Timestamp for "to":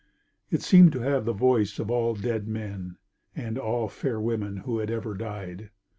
0.93-1.01